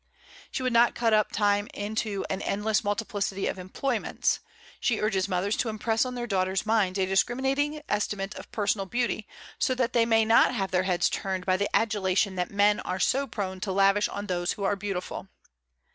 She 0.49 0.63
would 0.63 0.73
not 0.73 0.95
cut 0.95 1.13
up 1.13 1.31
time 1.31 1.67
into 1.75 2.25
an 2.27 2.41
endless 2.41 2.83
multiplicity 2.83 3.45
of 3.45 3.59
employments, 3.59 4.39
She 4.79 4.99
urges 4.99 5.29
mothers 5.29 5.55
to 5.57 5.69
impress 5.69 6.05
on 6.05 6.15
their 6.15 6.25
daughters' 6.25 6.65
minds 6.65 6.97
a 6.97 7.05
discriminating 7.05 7.83
estimate 7.87 8.33
of 8.33 8.51
personal 8.51 8.87
beauty, 8.87 9.27
so 9.59 9.75
that 9.75 9.93
they 9.93 10.07
may 10.07 10.25
not 10.25 10.55
have 10.55 10.71
their 10.71 10.81
heads 10.89 11.07
turned 11.07 11.45
by 11.45 11.55
the 11.57 11.69
adulation 11.75 12.33
that 12.33 12.49
men 12.49 12.79
are 12.79 12.99
so 12.99 13.27
prone 13.27 13.59
to 13.59 13.71
lavish 13.71 14.07
on 14.09 14.25
those 14.25 14.53
who 14.53 14.63
are 14.63 14.75
beautiful. 14.75 15.27